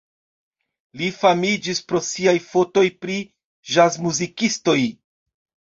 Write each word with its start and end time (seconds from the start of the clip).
Li 1.01 1.09
famiĝis 1.17 1.83
pro 1.91 2.03
siaj 2.09 2.35
fotoj 2.47 2.85
pri 3.05 3.21
ĵazmuzikistoj. 3.77 4.81